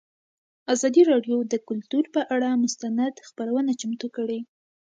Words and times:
ازادي 0.73 1.01
راډیو 1.11 1.37
د 1.51 1.53
کلتور 1.67 2.03
پر 2.13 2.23
اړه 2.35 2.49
مستند 2.63 3.15
خپرونه 3.27 3.71
چمتو 3.81 4.07
کړې. 4.17 4.39